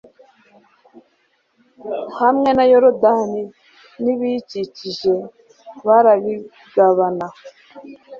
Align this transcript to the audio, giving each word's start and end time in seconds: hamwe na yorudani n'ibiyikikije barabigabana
hamwe 2.19 2.49
na 2.57 2.63
yorudani 2.71 3.41
n'ibiyikikije 4.03 5.11
barabigabana 5.85 7.27